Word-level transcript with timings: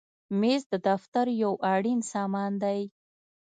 مېز 0.39 0.61
د 0.71 0.73
دفتر 0.87 1.25
یو 1.43 1.53
اړین 1.73 1.99
سامان 2.11 2.51
دی. 2.63 2.81